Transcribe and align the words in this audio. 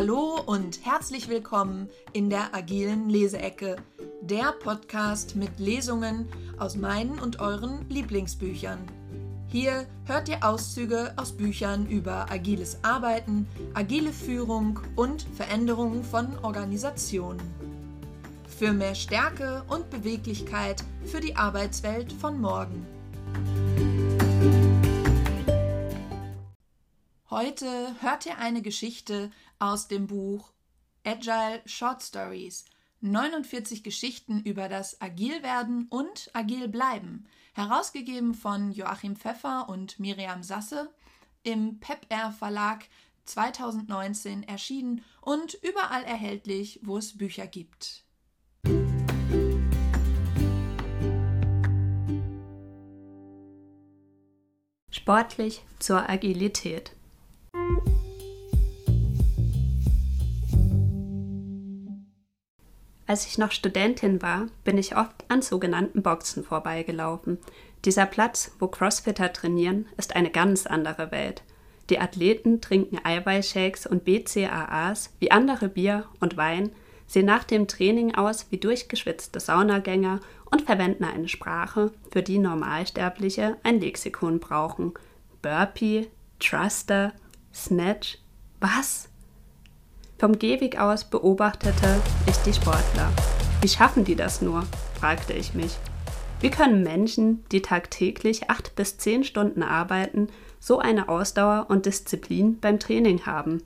Hallo 0.00 0.40
und 0.46 0.82
herzlich 0.86 1.28
willkommen 1.28 1.90
in 2.14 2.30
der 2.30 2.54
agilen 2.54 3.10
Leseecke, 3.10 3.76
der 4.22 4.52
Podcast 4.52 5.36
mit 5.36 5.58
Lesungen 5.58 6.26
aus 6.58 6.74
meinen 6.74 7.18
und 7.18 7.38
euren 7.38 7.84
Lieblingsbüchern. 7.90 8.78
Hier 9.48 9.86
hört 10.06 10.30
ihr 10.30 10.42
Auszüge 10.42 11.12
aus 11.16 11.32
Büchern 11.32 11.86
über 11.86 12.32
agiles 12.32 12.78
Arbeiten, 12.80 13.46
agile 13.74 14.14
Führung 14.14 14.80
und 14.96 15.26
Veränderungen 15.36 16.02
von 16.02 16.28
Organisationen. 16.38 17.42
Für 18.58 18.72
mehr 18.72 18.94
Stärke 18.94 19.64
und 19.68 19.90
Beweglichkeit 19.90 20.82
für 21.04 21.20
die 21.20 21.36
Arbeitswelt 21.36 22.10
von 22.10 22.40
morgen. 22.40 22.86
Heute 27.30 27.94
hört 28.00 28.26
ihr 28.26 28.38
eine 28.38 28.60
Geschichte 28.60 29.30
aus 29.60 29.86
dem 29.86 30.08
Buch 30.08 30.50
Agile 31.04 31.62
Short 31.64 32.02
Stories. 32.02 32.64
49 33.02 33.84
Geschichten 33.84 34.40
über 34.40 34.68
das 34.68 35.00
Agilwerden 35.00 35.86
und 35.90 36.28
Agil 36.32 36.66
bleiben, 36.66 37.28
herausgegeben 37.54 38.34
von 38.34 38.72
Joachim 38.72 39.14
Pfeffer 39.14 39.68
und 39.68 40.00
Miriam 40.00 40.42
Sasse, 40.42 40.92
im 41.44 41.78
PepR 41.78 42.32
Verlag 42.32 42.88
2019 43.26 44.42
erschienen 44.42 45.04
und 45.20 45.54
überall 45.62 46.02
erhältlich, 46.02 46.80
wo 46.82 46.96
es 46.96 47.16
Bücher 47.16 47.46
gibt. 47.46 48.02
Sportlich 54.90 55.62
zur 55.78 56.10
Agilität. 56.10 56.96
Als 63.10 63.26
ich 63.26 63.38
noch 63.38 63.50
Studentin 63.50 64.22
war, 64.22 64.46
bin 64.62 64.78
ich 64.78 64.96
oft 64.96 65.24
an 65.26 65.42
sogenannten 65.42 66.00
Boxen 66.00 66.44
vorbeigelaufen. 66.44 67.38
Dieser 67.84 68.06
Platz, 68.06 68.52
wo 68.60 68.68
Crossfitter 68.68 69.32
trainieren, 69.32 69.86
ist 69.96 70.14
eine 70.14 70.30
ganz 70.30 70.64
andere 70.64 71.10
Welt. 71.10 71.42
Die 71.90 71.98
Athleten 71.98 72.60
trinken 72.60 73.00
Eiweißshakes 73.02 73.88
und 73.88 74.04
BCAAs 74.04 75.12
wie 75.18 75.32
andere 75.32 75.68
Bier 75.68 76.06
und 76.20 76.36
Wein, 76.36 76.70
sehen 77.08 77.26
nach 77.26 77.42
dem 77.42 77.66
Training 77.66 78.14
aus 78.14 78.46
wie 78.50 78.58
durchgeschwitzte 78.58 79.40
Saunagänger 79.40 80.20
und 80.44 80.62
verwenden 80.62 81.02
eine 81.02 81.26
Sprache, 81.26 81.90
für 82.12 82.22
die 82.22 82.38
Normalsterbliche 82.38 83.56
ein 83.64 83.80
Lexikon 83.80 84.38
brauchen. 84.38 84.94
Burpee, 85.42 86.06
Truster, 86.38 87.12
Snatch, 87.52 88.18
was? 88.60 89.09
Vom 90.20 90.38
Gehweg 90.38 90.78
aus 90.78 91.04
beobachtete 91.04 91.98
ich 92.26 92.36
die 92.44 92.52
Sportler. 92.52 93.10
Wie 93.62 93.68
schaffen 93.68 94.04
die 94.04 94.16
das 94.16 94.42
nur? 94.42 94.66
fragte 94.98 95.32
ich 95.32 95.54
mich. 95.54 95.78
Wie 96.42 96.50
können 96.50 96.82
Menschen, 96.82 97.42
die 97.52 97.62
tagtäglich 97.62 98.50
acht 98.50 98.76
bis 98.76 98.98
zehn 98.98 99.24
Stunden 99.24 99.62
arbeiten, 99.62 100.28
so 100.58 100.78
eine 100.78 101.08
Ausdauer 101.08 101.68
und 101.70 101.86
Disziplin 101.86 102.60
beim 102.60 102.78
Training 102.78 103.24
haben? 103.24 103.62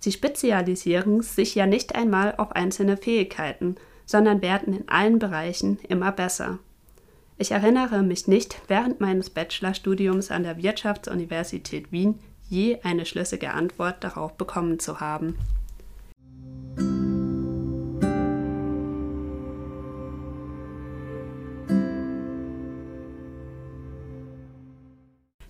Sie 0.00 0.10
spezialisieren 0.10 1.22
sich 1.22 1.54
ja 1.54 1.66
nicht 1.66 1.94
einmal 1.94 2.34
auf 2.36 2.50
einzelne 2.50 2.96
Fähigkeiten, 2.96 3.76
sondern 4.06 4.42
werden 4.42 4.74
in 4.74 4.88
allen 4.88 5.20
Bereichen 5.20 5.78
immer 5.88 6.10
besser. 6.10 6.58
Ich 7.38 7.52
erinnere 7.52 8.02
mich 8.02 8.26
nicht, 8.26 8.60
während 8.66 9.00
meines 9.00 9.30
Bachelorstudiums 9.30 10.32
an 10.32 10.42
der 10.42 10.60
Wirtschaftsuniversität 10.60 11.92
Wien 11.92 12.18
je 12.48 12.80
eine 12.82 13.06
schlüssige 13.06 13.52
Antwort 13.52 14.02
darauf 14.02 14.36
bekommen 14.36 14.80
zu 14.80 14.98
haben. 14.98 15.38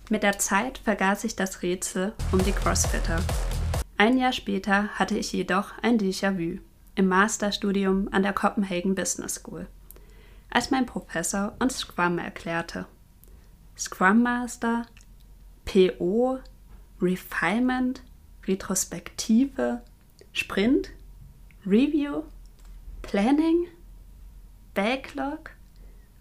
Mit 0.09 0.23
der 0.23 0.39
Zeit 0.39 0.77
vergaß 0.77 1.25
ich 1.25 1.35
das 1.35 1.61
Rätsel 1.63 2.13
um 2.31 2.41
die 2.41 2.53
Crossfitter. 2.53 3.21
Ein 3.97 4.17
Jahr 4.17 4.31
später 4.31 4.87
hatte 4.89 5.17
ich 5.17 5.33
jedoch 5.33 5.73
ein 5.81 5.97
Déjà-vu 5.97 6.59
im 6.95 7.07
Masterstudium 7.07 8.07
an 8.13 8.23
der 8.23 8.31
Copenhagen 8.31 8.95
Business 8.95 9.35
School, 9.35 9.67
als 10.49 10.71
mein 10.71 10.85
Professor 10.85 11.55
uns 11.59 11.79
Scrum 11.79 12.19
erklärte. 12.19 12.85
Scrum 13.77 14.23
Master, 14.23 14.85
PO, 15.65 16.39
Refinement, 17.01 18.01
Retrospektive, 18.47 19.81
Sprint, 20.31 20.91
Review, 21.65 22.23
Planning, 23.01 23.67
Backlog, 24.73 25.51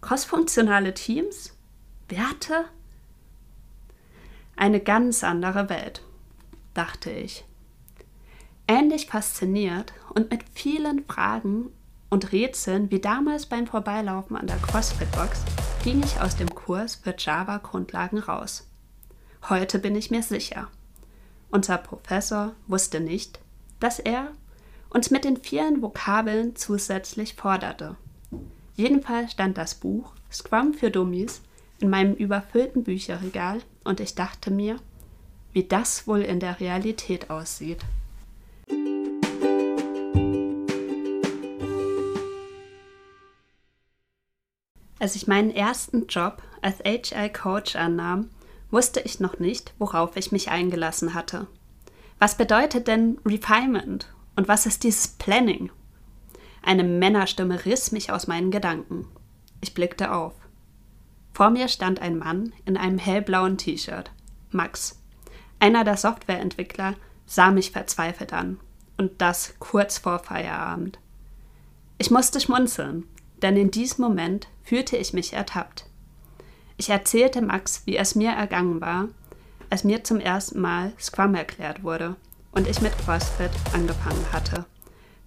crossfunktionale 0.01 0.93
Teams, 0.93 1.57
Werte, 2.09 2.65
eine 4.57 4.81
ganz 4.81 5.23
andere 5.23 5.69
Welt, 5.69 6.03
dachte 6.75 7.11
ich. 7.11 7.45
Ähnlich 8.67 9.07
fasziniert 9.07 9.93
und 10.15 10.31
mit 10.31 10.43
vielen 10.53 11.05
Fragen 11.05 11.71
und 12.11 12.33
Rätseln 12.33 12.91
wie 12.91 13.01
damals 13.01 13.47
beim 13.47 13.67
Vorbeilaufen 13.67 14.37
an 14.37 14.47
der 14.47 14.57
CrossFit-Box 14.57 15.43
ging 15.85 16.03
ich 16.03 16.21
aus 16.21 16.37
dem 16.37 16.53
Kurs 16.53 16.97
für 16.97 17.15
Java-Grundlagen 17.17 18.19
raus. 18.19 18.67
Heute 19.49 19.79
bin 19.79 19.95
ich 19.95 20.11
mir 20.11 20.23
sicher. 20.23 20.69
Unser 21.51 21.79
Professor 21.79 22.55
wusste 22.67 23.01
nicht, 23.01 23.39
dass 23.79 23.99
er 23.99 24.33
uns 24.91 25.11
mit 25.11 25.25
den 25.25 25.37
vielen 25.37 25.83
Vokabeln 25.83 26.57
zusätzlich 26.57 27.35
forderte. 27.35 27.97
Jedenfalls 28.75 29.33
stand 29.33 29.59
das 29.59 29.75
Buch 29.75 30.13
Scrum 30.33 30.75
für 30.75 30.91
Dummies 30.91 31.43
in 31.79 31.89
meinem 31.91 32.15
überfüllten 32.15 32.83
Bücherregal 32.83 33.61
und 33.87 34.01
ich 34.01 34.15
dachte 34.15 34.51
mir, 34.51 34.79
wie 35.53 35.65
das 35.65 36.07
wohl 36.07 36.21
in 36.21 36.41
der 36.41 36.61
Realität 36.61 37.31
aussieht. 37.31 37.79
Als 44.99 45.15
ich 45.15 45.27
meinen 45.27 45.51
ersten 45.51 46.07
Job 46.07 46.43
als 46.63 46.79
HI-Coach 46.85 47.77
annahm, 47.77 48.31
wusste 48.71 49.01
ich 49.01 49.21
noch 49.21 49.39
nicht, 49.39 49.75
worauf 49.79 50.17
ich 50.17 50.33
mich 50.33 50.51
eingelassen 50.51 51.15
hatte. 51.15 51.47
Was 52.19 52.37
bedeutet 52.37 52.89
denn 52.89 53.19
Refinement 53.25 54.13
und 54.37 54.49
was 54.49 54.67
ist 54.67 54.85
dieses 54.85 55.09
Planning? 55.09 55.71
Eine 56.63 56.83
Männerstimme 56.83 57.65
riss 57.65 57.93
mich 57.93 58.11
aus 58.11 58.27
meinen 58.27 58.51
Gedanken. 58.51 59.07
Ich 59.61 59.75
blickte 59.75 60.13
auf. 60.13 60.35
Vor 61.37 61.51
mir 61.51 61.69
stand 61.69 62.01
ein 62.01 62.17
Mann 62.17 62.55
in 62.65 62.79
einem 62.79 62.97
hellblauen 62.97 63.59
T-Shirt. 63.59 64.11
Max. 64.53 64.99
Einer 65.61 65.85
der 65.85 65.99
Softwareentwickler 65.99 66.95
sah 67.27 67.51
mich 67.51 67.73
verzweifelt 67.73 68.33
an. 68.33 68.59
Und 68.97 69.21
das 69.21 69.53
kurz 69.59 69.99
vor 69.99 70.19
Feierabend. 70.19 70.99
Ich 71.99 72.11
musste 72.11 72.41
schmunzeln, 72.41 73.05
denn 73.43 73.55
in 73.59 73.71
diesem 73.71 74.03
Moment 74.03 74.49
fühlte 74.63 74.97
ich 74.97 75.13
mich 75.13 75.35
ertappt. 75.35 75.85
Ich 76.79 76.89
erzählte 76.89 77.43
Max, 77.43 77.83
wie 77.85 77.99
es 77.99 78.15
mir 78.15 78.31
ergangen 78.31 78.81
war, 78.81 79.09
als 79.69 79.85
mir 79.85 80.05
zum 80.05 80.21
ersten 80.21 80.59
Mal 80.59 80.95
Scrum 80.99 81.35
erklärt 81.35 81.83
wurde 81.83 82.17
und 82.53 82.67
ich 82.67 82.81
mit 82.81 82.97
CrossFit 83.05 83.51
angefangen 83.75 84.25
hatte. 84.33 84.65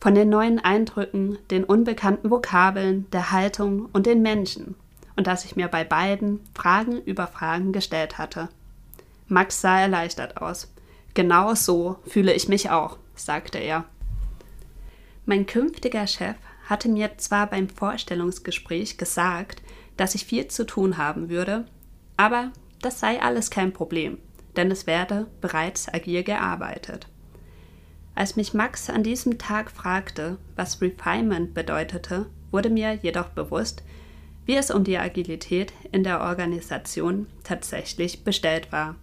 Von 0.01 0.15
den 0.15 0.29
neuen 0.29 0.57
Eindrücken, 0.57 1.37
den 1.51 1.63
unbekannten 1.63 2.31
Vokabeln, 2.31 3.05
der 3.11 3.31
Haltung 3.31 3.89
und 3.93 4.07
den 4.07 4.23
Menschen 4.23 4.73
und 5.19 5.27
dass 5.27 5.43
ich 5.43 5.57
mir 5.57 5.67
bei 5.67 5.83
beiden 5.83 6.39
Fragen 6.55 7.01
über 7.01 7.27
Fragen 7.27 7.73
gestellt 7.73 8.17
hatte. 8.17 8.47
Max 9.27 9.59
sah 9.59 9.81
erleichtert 9.81 10.41
aus. 10.41 10.73
Genau 11.13 11.55
so 11.55 11.97
fühle 12.07 12.31
ich 12.31 12.47
mich 12.47 12.69
auch, 12.69 12.97
sagte 13.15 13.57
er. 13.57 13.83
Mein 15.25 15.45
künftiger 15.45 16.07
Chef 16.07 16.37
hatte 16.69 16.87
mir 16.87 17.17
zwar 17.17 17.47
beim 17.47 17.67
Vorstellungsgespräch 17.67 18.97
gesagt, 18.97 19.61
dass 19.97 20.15
ich 20.15 20.23
viel 20.23 20.47
zu 20.47 20.65
tun 20.65 20.97
haben 20.97 21.27
würde, 21.27 21.65
aber 22.15 22.53
das 22.81 23.01
sei 23.01 23.21
alles 23.21 23.51
kein 23.51 23.73
Problem, 23.73 24.19
denn 24.55 24.71
es 24.71 24.87
werde 24.87 25.27
bereits 25.41 25.93
agil 25.93 26.23
gearbeitet. 26.23 27.09
Als 28.15 28.37
mich 28.37 28.53
Max 28.53 28.89
an 28.89 29.03
diesem 29.03 29.37
Tag 29.37 29.69
fragte, 29.69 30.37
was 30.55 30.81
Refinement 30.81 31.53
bedeutete, 31.53 32.27
wurde 32.51 32.69
mir 32.69 32.93
jedoch 32.93 33.27
bewusst, 33.27 33.83
wie 34.49 34.55
es 34.55 34.71
um 34.71 34.83
die 34.83 34.97
Agilität 34.97 35.73
in 35.91 36.03
der 36.03 36.21
Organisation 36.21 37.27
tatsächlich 37.43 38.23
bestellt 38.23 38.71
war. 38.71 38.95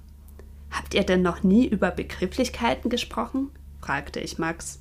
Habt 0.72 0.92
ihr 0.92 1.04
denn 1.04 1.22
noch 1.22 1.44
nie 1.44 1.68
über 1.68 1.92
Begrifflichkeiten 1.92 2.90
gesprochen? 2.90 3.52
fragte 3.80 4.18
ich 4.18 4.38
Max. 4.38 4.80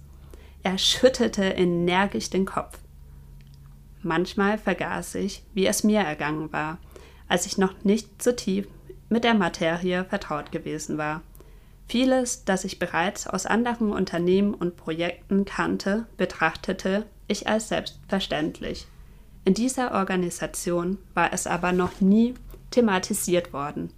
Er 0.64 0.80
schüttelte 0.80 1.44
energisch 1.44 2.32
den 2.32 2.46
Kopf. 2.46 2.80
Manchmal 4.02 4.58
vergaß 4.58 5.14
ich, 5.14 5.44
wie 5.54 5.68
es 5.68 5.84
mir 5.84 6.00
ergangen 6.00 6.52
war, 6.52 6.80
als 7.28 7.46
ich 7.46 7.60
noch 7.60 7.84
nicht 7.84 8.24
so 8.24 8.32
tief 8.32 8.68
mit 9.08 9.24
der 9.24 9.36
Materie 9.36 10.04
vertraut 10.06 10.52
gewesen 10.52 10.98
war. 10.98 11.22
Vieles, 11.88 12.44
das 12.44 12.64
ich 12.64 12.80
bereits 12.80 13.28
aus 13.28 13.46
anderen 13.46 13.94
Unternehmen 13.94 14.56
und 14.56 14.78
Projekten 14.78 15.46
kannte, 15.46 16.08
betrachtete 16.18 17.06
ich 17.28 17.48
als 17.48 17.70
selbstverständlich. 17.70 18.88
In 19.46 19.54
dieser 19.54 19.94
Organisation 19.94 20.98
war 21.14 21.32
es 21.32 21.46
aber 21.46 21.72
noch 21.72 22.02
nie 22.02 22.34
thematisiert 22.72 23.54
worden. 23.54 23.92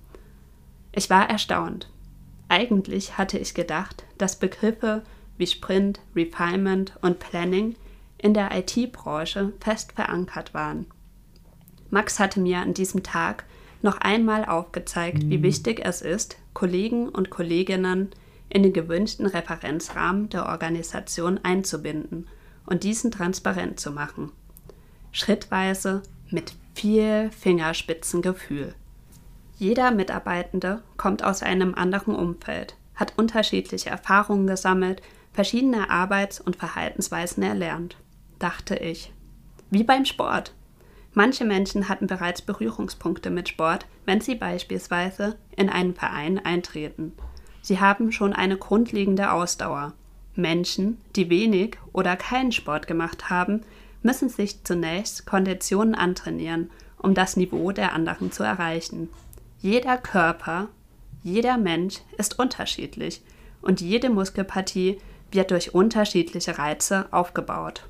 Ich 0.91 1.09
war 1.09 1.29
erstaunt. 1.29 1.89
Eigentlich 2.49 3.17
hatte 3.17 3.39
ich 3.39 3.53
gedacht, 3.53 4.05
dass 4.17 4.35
Begriffe 4.35 5.03
wie 5.37 5.47
Sprint, 5.47 6.01
Refinement 6.15 6.97
und 7.01 7.19
Planning 7.19 7.75
in 8.17 8.33
der 8.33 8.51
IT-Branche 8.57 9.53
fest 9.61 9.93
verankert 9.93 10.53
waren. 10.53 10.85
Max 11.89 12.19
hatte 12.19 12.41
mir 12.41 12.59
an 12.59 12.73
diesem 12.73 13.03
Tag 13.03 13.45
noch 13.81 13.99
einmal 13.99 14.43
aufgezeigt, 14.43 15.29
wie 15.29 15.43
wichtig 15.43 15.79
es 15.83 16.01
ist, 16.01 16.37
Kollegen 16.53 17.07
und 17.07 17.29
Kolleginnen 17.29 18.09
in 18.49 18.63
den 18.63 18.73
gewünschten 18.73 19.27
Referenzrahmen 19.27 20.29
der 20.29 20.47
Organisation 20.47 21.39
einzubinden 21.43 22.27
und 22.65 22.83
diesen 22.83 23.11
transparent 23.11 23.79
zu 23.79 23.91
machen. 23.91 24.31
Schrittweise 25.17 26.03
mit 26.29 26.53
viel 26.75 27.31
Fingerspitzengefühl. 27.31 28.75
Jeder 29.57 29.89
Mitarbeitende 29.89 30.83
kommt 30.95 31.23
aus 31.23 31.41
einem 31.41 31.73
anderen 31.73 32.13
Umfeld, 32.13 32.75
hat 32.93 33.13
unterschiedliche 33.17 33.89
Erfahrungen 33.89 34.45
gesammelt, 34.45 35.01
verschiedene 35.33 35.89
Arbeits- 35.89 36.39
und 36.39 36.55
Verhaltensweisen 36.55 37.41
erlernt, 37.41 37.97
dachte 38.37 38.75
ich. 38.75 39.11
Wie 39.71 39.83
beim 39.83 40.05
Sport. 40.05 40.53
Manche 41.15 41.45
Menschen 41.45 41.89
hatten 41.89 42.05
bereits 42.05 42.43
Berührungspunkte 42.43 43.31
mit 43.31 43.49
Sport, 43.49 43.87
wenn 44.05 44.21
sie 44.21 44.35
beispielsweise 44.35 45.35
in 45.55 45.71
einen 45.71 45.95
Verein 45.95 46.37
eintreten. 46.37 47.13
Sie 47.63 47.79
haben 47.79 48.11
schon 48.11 48.33
eine 48.33 48.57
grundlegende 48.57 49.31
Ausdauer. 49.31 49.93
Menschen, 50.35 51.01
die 51.15 51.31
wenig 51.31 51.77
oder 51.91 52.15
keinen 52.15 52.51
Sport 52.51 52.85
gemacht 52.85 53.31
haben, 53.31 53.63
müssen 54.07 54.29
sich 54.29 54.63
zunächst 54.63 55.25
Konditionen 55.25 55.93
antrainieren, 55.93 56.71
um 56.97 57.13
das 57.13 57.35
Niveau 57.35 57.73
der 57.73 57.91
anderen 57.91 58.31
zu 58.31 58.41
erreichen. 58.41 59.09
Jeder 59.59 59.97
Körper, 59.97 60.69
jeder 61.23 61.57
Mensch 61.57 61.99
ist 62.17 62.39
unterschiedlich 62.39 63.21
und 63.61 63.81
jede 63.81 64.09
Muskelpartie 64.09 64.97
wird 65.29 65.51
durch 65.51 65.75
unterschiedliche 65.75 66.57
Reize 66.57 67.07
aufgebaut. 67.11 67.83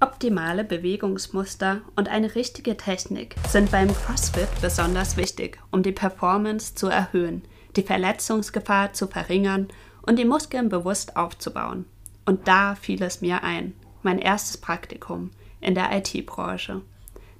Optimale 0.00 0.64
Bewegungsmuster 0.64 1.82
und 1.94 2.08
eine 2.08 2.34
richtige 2.34 2.78
Technik 2.78 3.36
sind 3.46 3.70
beim 3.70 3.88
CrossFit 3.94 4.48
besonders 4.62 5.18
wichtig, 5.18 5.58
um 5.70 5.82
die 5.82 5.92
Performance 5.92 6.74
zu 6.74 6.86
erhöhen, 6.86 7.42
die 7.76 7.82
Verletzungsgefahr 7.82 8.94
zu 8.94 9.08
verringern 9.08 9.68
und 10.00 10.18
die 10.18 10.24
Muskeln 10.24 10.70
bewusst 10.70 11.18
aufzubauen. 11.18 11.84
Und 12.24 12.48
da 12.48 12.76
fiel 12.76 13.02
es 13.02 13.20
mir 13.20 13.44
ein, 13.44 13.74
mein 14.02 14.18
erstes 14.18 14.58
Praktikum 14.58 15.30
in 15.60 15.74
der 15.74 15.90
IT-Branche. 15.96 16.82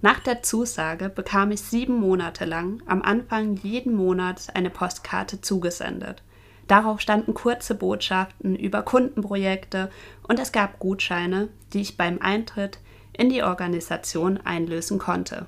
Nach 0.01 0.19
der 0.19 0.43
Zusage 0.43 1.09
bekam 1.09 1.53
ich 1.53 1.61
sieben 1.61 1.95
Monate 2.01 2.45
lang 2.45 2.83
am 2.87 3.03
Anfang 3.03 3.57
jeden 3.57 3.95
Monats 3.95 4.49
eine 4.49 4.71
Postkarte 4.71 5.41
zugesendet. 5.41 6.23
Darauf 6.67 7.01
standen 7.01 7.35
kurze 7.35 7.75
Botschaften 7.75 8.57
über 8.57 8.83
Kundenprojekte 8.83 9.91
und 10.27 10.41
es 10.41 10.53
gab 10.53 10.79
Gutscheine, 10.79 11.49
die 11.73 11.83
ich 11.83 11.97
beim 11.97 12.19
Eintritt 12.21 12.79
in 13.13 13.29
die 13.29 13.43
Organisation 13.43 14.39
einlösen 14.39 14.99
konnte. 14.99 15.47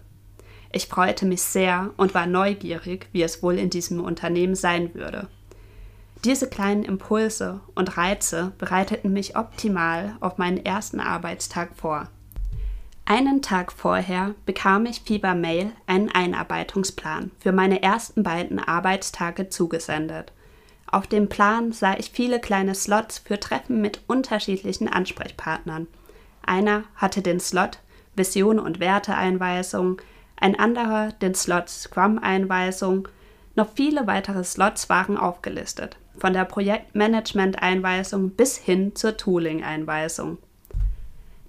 Ich 0.72 0.87
freute 0.87 1.25
mich 1.25 1.43
sehr 1.43 1.90
und 1.96 2.14
war 2.14 2.26
neugierig, 2.26 3.08
wie 3.12 3.22
es 3.22 3.43
wohl 3.43 3.58
in 3.58 3.70
diesem 3.70 4.00
Unternehmen 4.00 4.55
sein 4.55 4.94
würde. 4.94 5.28
Diese 6.24 6.48
kleinen 6.48 6.84
Impulse 6.84 7.60
und 7.74 7.96
Reize 7.96 8.52
bereiteten 8.58 9.12
mich 9.12 9.36
optimal 9.36 10.16
auf 10.20 10.38
meinen 10.38 10.64
ersten 10.64 11.00
Arbeitstag 11.00 11.76
vor. 11.76 12.08
Einen 13.04 13.42
Tag 13.42 13.72
vorher 13.72 14.34
bekam 14.46 14.86
ich 14.86 15.02
Fieber 15.02 15.34
Mail 15.34 15.72
einen 15.86 16.10
Einarbeitungsplan 16.10 17.30
für 17.38 17.52
meine 17.52 17.82
ersten 17.82 18.22
beiden 18.22 18.58
Arbeitstage 18.58 19.48
zugesendet– 19.48 20.32
auf 20.94 21.08
dem 21.08 21.28
Plan 21.28 21.72
sah 21.72 21.94
ich 21.94 22.12
viele 22.12 22.38
kleine 22.38 22.72
Slots 22.76 23.18
für 23.18 23.40
Treffen 23.40 23.80
mit 23.80 24.02
unterschiedlichen 24.06 24.88
Ansprechpartnern. 24.88 25.88
Einer 26.46 26.84
hatte 26.94 27.20
den 27.20 27.40
Slot 27.40 27.80
Vision 28.14 28.60
und 28.60 28.78
Werteeinweisung, 28.78 30.00
ein 30.36 30.56
anderer 30.56 31.10
den 31.10 31.34
Slot 31.34 31.68
Scrum-Einweisung. 31.68 33.08
Noch 33.56 33.70
viele 33.74 34.06
weitere 34.06 34.44
Slots 34.44 34.88
waren 34.88 35.16
aufgelistet, 35.16 35.96
von 36.16 36.32
der 36.32 36.44
Projektmanagement-Einweisung 36.44 38.31
bis 38.31 38.56
hin 38.56 38.94
zur 38.94 39.16
Tooling-Einweisung. 39.16 40.38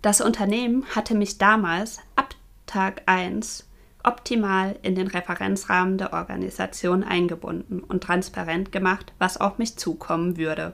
Das 0.02 0.22
Unternehmen 0.22 0.86
hatte 0.94 1.16
mich 1.16 1.38
damals 1.38 2.00
ab 2.16 2.36
Tag 2.66 3.04
1 3.06 3.68
optimal 4.04 4.78
in 4.84 4.96
den 4.96 5.08
Referenzrahmen 5.08 5.98
der 5.98 6.14
Organisation 6.14 7.04
eingebunden 7.04 7.80
und 7.80 8.04
transparent 8.04 8.72
gemacht, 8.72 9.14
was 9.18 9.42
auf 9.42 9.58
mich 9.58 9.78
zukommen 9.78 10.38
würde. 10.38 10.74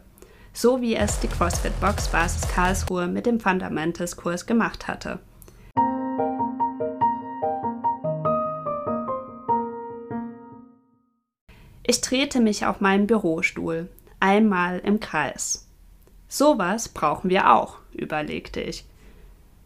So 0.53 0.81
wie 0.81 0.95
es 0.95 1.19
die 1.21 1.29
CrossFit 1.29 1.79
Box 1.79 2.09
Basis 2.09 2.47
Karlsruhe 2.49 3.07
mit 3.07 3.25
dem 3.25 3.39
Fundamentals 3.39 4.17
Kurs 4.17 4.45
gemacht 4.45 4.87
hatte. 4.87 5.19
Ich 11.91 11.99
drehte 11.99 12.39
mich 12.39 12.65
auf 12.65 12.79
meinem 12.79 13.05
Bürostuhl, 13.05 13.89
einmal 14.21 14.79
im 14.79 15.01
Kreis. 15.01 15.67
Sowas 16.29 16.87
brauchen 16.87 17.29
wir 17.29 17.53
auch, 17.53 17.79
überlegte 17.91 18.61
ich. 18.61 18.85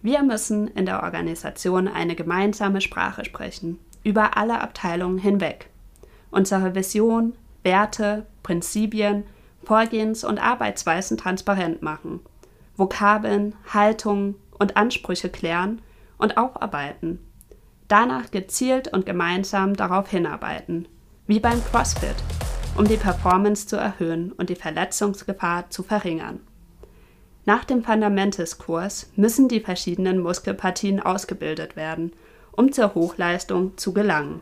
Wir 0.02 0.24
müssen 0.24 0.68
in 0.70 0.88
der 0.88 1.04
Organisation 1.04 1.88
eine 1.88 2.16
gemeinsame 2.16 2.82
Sprache 2.82 3.26
sprechen, 3.26 3.78
über 4.04 4.38
alle 4.38 4.60
Abteilungen 4.60 5.20
hinweg. 5.20 5.70
Unsere 6.32 6.74
Vision, 6.74 7.34
Werte, 7.62 8.26
Prinzipien, 8.42 9.26
Vorgehens- 9.64 10.24
und 10.24 10.40
Arbeitsweisen 10.40 11.18
transparent 11.18 11.84
machen, 11.84 12.22
Vokabeln, 12.76 13.54
Haltungen 13.72 14.34
und 14.58 14.78
Ansprüche 14.78 15.30
klären 15.30 15.80
und 16.18 16.38
aufarbeiten. 16.38 17.20
Danach 17.88 18.32
gezielt 18.32 18.92
und 18.92 19.06
gemeinsam 19.06 19.76
darauf 19.76 20.10
hinarbeiten, 20.10 20.88
wie 21.28 21.40
beim 21.40 21.64
CrossFit, 21.66 22.16
um 22.78 22.88
die 22.88 22.98
Performance 22.98 23.68
zu 23.68 23.78
erhöhen 23.78 24.32
und 24.34 24.50
die 24.50 24.56
Verletzungsgefahr 24.56 25.70
zu 25.70 25.82
verringern. 25.82 26.40
Nach 27.46 27.64
dem 27.64 27.84
Fundamentals-Kurs 27.84 29.12
müssen 29.16 29.48
die 29.48 29.60
verschiedenen 29.60 30.20
Muskelpartien 30.20 31.00
ausgebildet 31.00 31.76
werden, 31.76 32.12
um 32.52 32.72
zur 32.72 32.96
Hochleistung 32.96 33.78
zu 33.78 33.94
gelangen. 33.94 34.42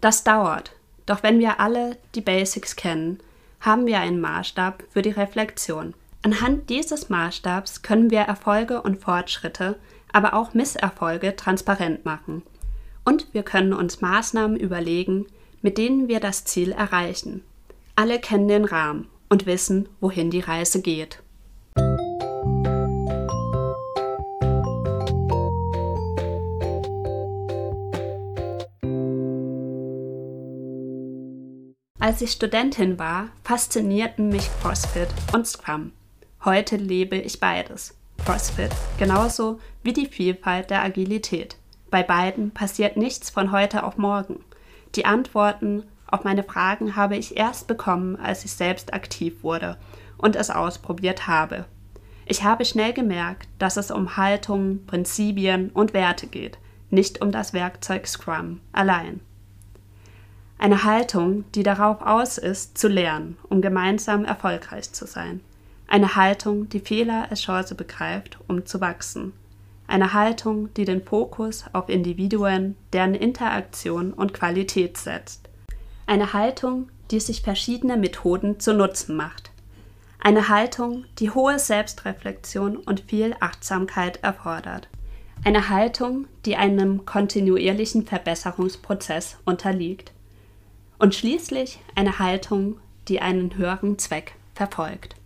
Das 0.00 0.24
dauert, 0.24 0.72
doch 1.06 1.22
wenn 1.22 1.38
wir 1.38 1.60
alle 1.60 1.96
die 2.14 2.20
Basics 2.20 2.76
kennen, 2.76 3.18
haben 3.60 3.86
wir 3.86 4.00
einen 4.00 4.20
Maßstab 4.20 4.84
für 4.90 5.02
die 5.02 5.10
Reflexion. 5.10 5.94
Anhand 6.22 6.70
dieses 6.70 7.08
Maßstabs 7.08 7.82
können 7.82 8.10
wir 8.10 8.20
Erfolge 8.20 8.82
und 8.82 9.00
Fortschritte, 9.00 9.76
aber 10.12 10.34
auch 10.34 10.54
Misserfolge 10.54 11.36
transparent 11.36 12.04
machen. 12.04 12.42
Und 13.04 13.32
wir 13.32 13.42
können 13.42 13.72
uns 13.72 14.00
Maßnahmen 14.00 14.56
überlegen, 14.56 15.26
mit 15.62 15.78
denen 15.78 16.08
wir 16.08 16.20
das 16.20 16.44
Ziel 16.44 16.72
erreichen. 16.72 17.42
Alle 17.96 18.18
kennen 18.18 18.48
den 18.48 18.64
Rahmen 18.64 19.08
und 19.28 19.46
wissen, 19.46 19.88
wohin 20.00 20.30
die 20.30 20.40
Reise 20.40 20.80
geht. 20.80 21.20
Als 31.98 32.20
ich 32.20 32.32
Studentin 32.32 32.98
war, 32.98 33.30
faszinierten 33.44 34.28
mich 34.28 34.50
CrossFit 34.60 35.08
und 35.32 35.46
Scrum. 35.46 35.92
Heute 36.44 36.76
lebe 36.76 37.16
ich 37.16 37.40
beides. 37.40 37.94
CrossFit 38.26 38.70
genauso 38.98 39.58
wie 39.82 39.94
die 39.94 40.06
Vielfalt 40.06 40.68
der 40.68 40.82
Agilität. 40.82 41.56
Bei 41.94 42.02
beiden 42.02 42.50
passiert 42.50 42.96
nichts 42.96 43.30
von 43.30 43.52
heute 43.52 43.84
auf 43.84 43.98
morgen. 43.98 44.40
Die 44.96 45.04
Antworten 45.04 45.84
auf 46.08 46.24
meine 46.24 46.42
Fragen 46.42 46.96
habe 46.96 47.16
ich 47.16 47.36
erst 47.36 47.68
bekommen, 47.68 48.16
als 48.16 48.44
ich 48.44 48.50
selbst 48.50 48.92
aktiv 48.92 49.44
wurde 49.44 49.76
und 50.18 50.34
es 50.34 50.50
ausprobiert 50.50 51.28
habe. 51.28 51.66
Ich 52.26 52.42
habe 52.42 52.64
schnell 52.64 52.94
gemerkt, 52.94 53.48
dass 53.60 53.76
es 53.76 53.92
um 53.92 54.16
Haltung, 54.16 54.84
Prinzipien 54.86 55.70
und 55.70 55.94
Werte 55.94 56.26
geht, 56.26 56.58
nicht 56.90 57.22
um 57.22 57.30
das 57.30 57.52
Werkzeug 57.52 58.08
Scrum 58.08 58.60
allein. 58.72 59.20
Eine 60.58 60.82
Haltung, 60.82 61.44
die 61.54 61.62
darauf 61.62 62.02
aus 62.02 62.38
ist, 62.38 62.76
zu 62.76 62.88
lernen, 62.88 63.38
um 63.48 63.62
gemeinsam 63.62 64.24
erfolgreich 64.24 64.90
zu 64.90 65.06
sein. 65.06 65.42
Eine 65.86 66.16
Haltung, 66.16 66.68
die 66.68 66.80
Fehler 66.80 67.28
als 67.30 67.42
Chance 67.42 67.76
begreift, 67.76 68.40
um 68.48 68.66
zu 68.66 68.80
wachsen. 68.80 69.32
Eine 69.86 70.12
Haltung, 70.12 70.72
die 70.74 70.84
den 70.84 71.02
Fokus 71.02 71.64
auf 71.72 71.88
Individuen, 71.88 72.76
deren 72.92 73.14
Interaktion 73.14 74.12
und 74.12 74.32
Qualität 74.32 74.96
setzt. 74.96 75.48
Eine 76.06 76.32
Haltung, 76.32 76.88
die 77.10 77.20
sich 77.20 77.42
verschiedene 77.42 77.96
Methoden 77.96 78.60
zu 78.60 78.72
Nutzen 78.72 79.16
macht. 79.16 79.50
Eine 80.18 80.48
Haltung, 80.48 81.04
die 81.18 81.30
hohe 81.30 81.58
Selbstreflexion 81.58 82.78
und 82.78 83.02
viel 83.02 83.36
Achtsamkeit 83.40 84.22
erfordert. 84.22 84.88
Eine 85.44 85.68
Haltung, 85.68 86.26
die 86.46 86.56
einem 86.56 87.04
kontinuierlichen 87.04 88.06
Verbesserungsprozess 88.06 89.36
unterliegt. 89.44 90.12
Und 90.98 91.14
schließlich 91.14 91.80
eine 91.94 92.18
Haltung, 92.18 92.78
die 93.08 93.20
einen 93.20 93.54
höheren 93.56 93.98
Zweck 93.98 94.36
verfolgt. 94.54 95.16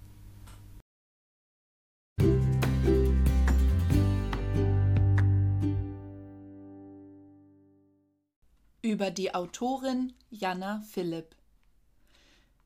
Über 8.89 9.11
die 9.11 9.35
Autorin 9.35 10.15
Jana 10.31 10.81
Philipp. 10.81 11.37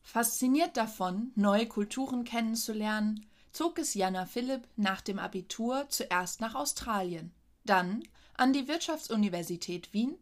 Fasziniert 0.03 0.77
davon, 0.77 1.33
neue 1.35 1.67
Kulturen 1.67 2.23
kennenzulernen, 2.23 3.27
zog 3.51 3.81
es 3.81 3.95
Jana 3.95 4.25
Philipp 4.25 4.69
nach 4.77 5.01
dem 5.01 5.19
Abitur 5.19 5.87
zuerst 5.89 6.41
nach 6.41 6.55
Australien, 6.55 7.33
dann 7.65 8.05
an 8.35 8.53
die 8.53 8.69
Wirtschaftsuniversität 8.69 9.93
Wien, 9.93 10.15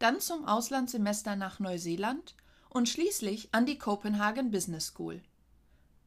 dann 0.00 0.18
zum 0.18 0.44
Auslandssemester 0.44 1.36
nach 1.36 1.60
Neuseeland 1.60 2.34
und 2.68 2.88
schließlich 2.88 3.50
an 3.52 3.64
die 3.64 3.78
Copenhagen 3.78 4.50
Business 4.50 4.86
School. 4.86 5.22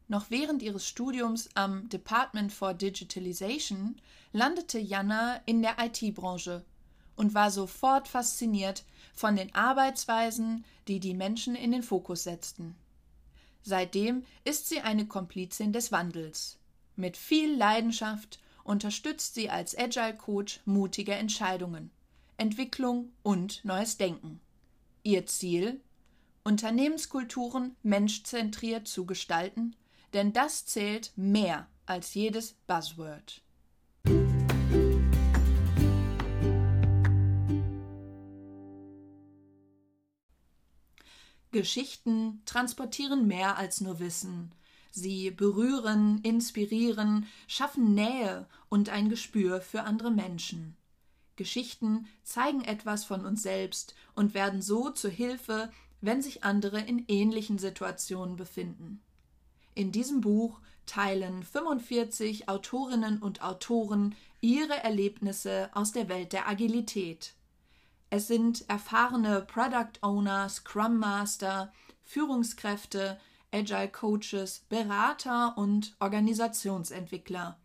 Noch 0.09 0.29
während 0.29 0.61
ihres 0.61 0.85
Studiums 0.85 1.47
am 1.53 1.87
Department 1.87 2.51
for 2.51 2.73
Digitalization 2.73 3.95
landete 4.33 4.77
Jana 4.77 5.37
in 5.45 5.61
der 5.61 5.77
IT-Branche 5.79 6.65
und 7.17 7.33
war 7.33 7.51
sofort 7.51 8.07
fasziniert 8.07 8.85
von 9.13 9.35
den 9.35 9.53
Arbeitsweisen, 9.53 10.63
die 10.87 11.01
die 11.01 11.13
Menschen 11.13 11.55
in 11.55 11.71
den 11.71 11.83
Fokus 11.83 12.23
setzten. 12.23 12.75
Seitdem 13.63 14.23
ist 14.45 14.69
sie 14.69 14.79
eine 14.79 15.07
Komplizin 15.07 15.73
des 15.73 15.91
Wandels. 15.91 16.57
Mit 16.95 17.17
viel 17.17 17.53
Leidenschaft 17.53 18.39
unterstützt 18.63 19.35
sie 19.35 19.49
als 19.49 19.77
Agile 19.77 20.15
Coach 20.15 20.61
mutige 20.63 21.15
Entscheidungen, 21.15 21.91
Entwicklung 22.37 23.11
und 23.23 23.65
neues 23.65 23.97
Denken. 23.97 24.39
Ihr 25.03 25.25
Ziel? 25.25 25.81
Unternehmenskulturen 26.43 27.75
menschzentriert 27.83 28.87
zu 28.87 29.05
gestalten, 29.05 29.75
denn 30.13 30.31
das 30.31 30.65
zählt 30.65 31.11
mehr 31.17 31.67
als 31.85 32.13
jedes 32.13 32.53
Buzzword. 32.67 33.41
Geschichten 41.57 42.43
transportieren 42.45 43.25
mehr 43.25 43.57
als 43.57 43.81
nur 43.81 43.99
Wissen. 43.99 44.51
Sie 44.91 45.31
berühren, 45.31 46.19
inspirieren, 46.21 47.25
schaffen 47.47 47.95
Nähe 47.95 48.45
und 48.69 48.89
ein 48.89 49.09
Gespür 49.09 49.59
für 49.59 49.81
andere 49.81 50.11
Menschen. 50.11 50.77
Geschichten 51.35 52.05
zeigen 52.21 52.63
etwas 52.63 53.05
von 53.05 53.25
uns 53.25 53.41
selbst 53.41 53.95
und 54.13 54.35
werden 54.35 54.61
so 54.61 54.91
zur 54.91 55.09
Hilfe, 55.09 55.71
wenn 55.99 56.21
sich 56.21 56.43
andere 56.43 56.79
in 56.79 57.05
ähnlichen 57.07 57.57
Situationen 57.57 58.35
befinden. 58.35 59.01
In 59.73 59.91
diesem 59.91 60.21
Buch 60.21 60.59
teilen 60.85 61.41
45 61.41 62.49
Autorinnen 62.49 63.17
und 63.17 63.41
Autoren 63.41 64.13
ihre 64.41 64.83
Erlebnisse 64.83 65.71
aus 65.73 65.91
der 65.91 66.07
Welt 66.07 66.33
der 66.33 66.47
Agilität. 66.47 67.33
Es 68.09 68.27
sind 68.27 68.69
erfahrene 68.69 69.41
Product 69.41 70.01
Owner, 70.01 70.47
Scrum 70.49 70.97
Master, 70.97 71.73
Führungskräfte, 72.03 73.19
Agile 73.51 73.89
Coaches, 73.89 74.65
Berater 74.69 75.57
und 75.57 75.95
Organisationsentwickler. 75.99 77.59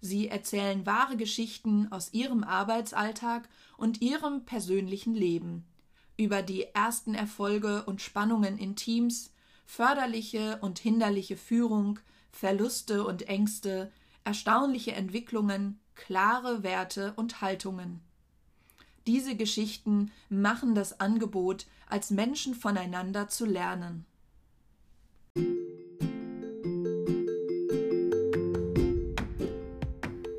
Sie 0.00 0.28
erzählen 0.28 0.86
wahre 0.86 1.16
Geschichten 1.16 1.90
aus 1.90 2.12
ihrem 2.12 2.44
Arbeitsalltag 2.44 3.48
und 3.76 4.02
ihrem 4.02 4.44
persönlichen 4.44 5.14
Leben 5.14 5.66
über 6.16 6.42
die 6.42 6.64
ersten 6.74 7.14
Erfolge 7.14 7.84
und 7.84 8.00
Spannungen 8.00 8.58
in 8.58 8.76
Teams, 8.76 9.32
förderliche 9.66 10.58
und 10.62 10.78
hinderliche 10.78 11.36
Führung, 11.36 11.98
Verluste 12.30 13.04
und 13.04 13.28
Ängste, 13.28 13.92
erstaunliche 14.24 14.92
Entwicklungen, 14.92 15.80
klare 15.94 16.62
Werte 16.62 17.12
und 17.16 17.40
Haltungen. 17.40 18.05
Diese 19.06 19.36
Geschichten 19.36 20.10
machen 20.28 20.74
das 20.74 20.98
Angebot, 20.98 21.66
als 21.88 22.10
Menschen 22.10 22.56
voneinander 22.56 23.28
zu 23.28 23.46
lernen. 23.46 24.04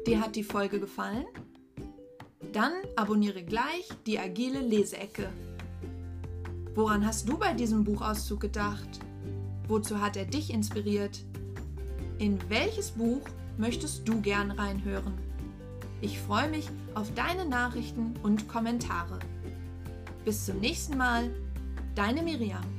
Dir 0.05 0.21
hat 0.21 0.35
die 0.35 0.43
Folge 0.43 0.81
gefallen? 0.81 1.25
Dann 2.51 2.73
abonniere 2.97 3.43
gleich 3.43 3.87
die 4.05 4.19
agile 4.19 4.59
Leseecke. 4.59 5.29
Woran 6.75 7.05
hast 7.05 7.29
du 7.29 7.37
bei 7.37 7.53
diesem 7.53 7.85
Buchauszug 7.85 8.41
gedacht? 8.41 8.99
Wozu 9.67 10.01
hat 10.01 10.17
er 10.17 10.25
dich 10.25 10.53
inspiriert? 10.53 11.23
In 12.19 12.37
welches 12.49 12.91
Buch 12.91 13.21
möchtest 13.57 14.07
du 14.07 14.19
gern 14.21 14.51
reinhören? 14.51 15.26
Ich 15.99 16.19
freue 16.19 16.47
mich 16.49 16.69
auf 16.93 17.11
deine 17.15 17.45
Nachrichten 17.45 18.13
und 18.21 18.47
Kommentare. 18.47 19.19
Bis 20.25 20.45
zum 20.45 20.59
nächsten 20.59 20.95
Mal, 20.97 21.31
deine 21.95 22.21
Miriam. 22.21 22.76